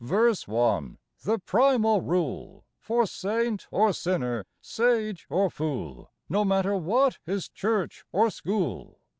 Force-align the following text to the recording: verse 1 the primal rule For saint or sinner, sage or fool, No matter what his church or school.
verse 0.03 0.47
1 0.47 0.97
the 1.25 1.37
primal 1.37 2.01
rule 2.01 2.65
For 2.79 3.05
saint 3.05 3.67
or 3.69 3.93
sinner, 3.93 4.47
sage 4.59 5.27
or 5.29 5.51
fool, 5.51 6.09
No 6.27 6.43
matter 6.43 6.75
what 6.75 7.19
his 7.23 7.47
church 7.47 8.03
or 8.11 8.31
school. 8.31 8.97